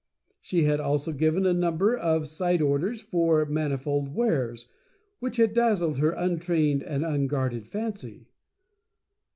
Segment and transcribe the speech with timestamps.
[0.41, 4.67] She had also given a number of Side Orders for Manifold Wares,
[5.19, 8.25] which had dazzled her untrained and unguarded Fancy.